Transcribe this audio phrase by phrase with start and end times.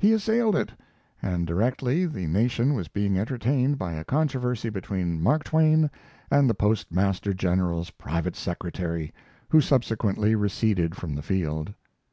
[0.00, 0.72] He assailed it,
[1.22, 5.88] and directly the nation was being entertained by a controversy between Mark Twain
[6.28, 9.14] and the Postmaster General's private secretary,
[9.50, 11.72] who subsequently receded from the field.